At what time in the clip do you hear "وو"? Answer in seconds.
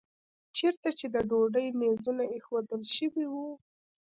3.33-3.47